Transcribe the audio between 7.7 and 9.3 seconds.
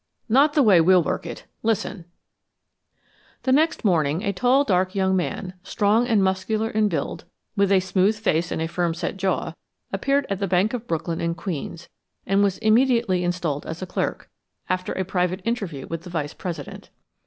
a smooth face and firm set